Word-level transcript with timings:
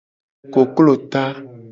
Koklo 0.53 0.93
ta. 1.11 1.23